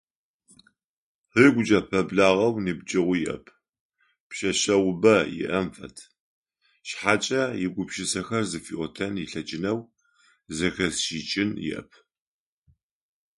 Ыгукӏэ 1.43 1.79
пэблагъэу 1.89 2.55
ныбджэгъу 2.65 3.17
иӏэп, 3.23 3.45
пшъэшъэгъубэ 4.29 5.15
иӏэм 5.43 5.67
фэд, 5.75 5.97
шъхьакӏэ 6.87 7.41
игупшысэхэр 7.65 8.43
зыфиӏотэн 8.51 9.13
ылъэкӏынэу, 9.23 9.79
зэхэзышӏыкӏын 10.55 11.49
иӏэп. 11.69 11.89